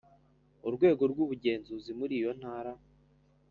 [0.67, 2.71] Urwego rw ubugenzuzi muriyo ntara